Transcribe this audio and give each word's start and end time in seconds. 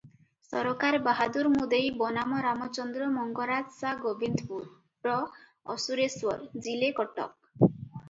ସରକାର 0.45 0.99
ବାହାଦୂର 1.07 1.51
ମୁଦେଇ 1.57 1.91
ବନାମ 1.99 2.41
ରାମଚନ୍ଦ୍ର 2.47 3.11
ମଙ୍ଗରାଜ 3.19 3.77
ସା 3.77 3.95
ଗୋବିନ୍ଦପୁର 4.09 4.69
ପ୍ର; 4.73 5.23
ଅସୁରେଶ୍ୱର, 5.79 6.63
ଜିଲେ 6.69 6.95
କଟକ। 7.03 7.33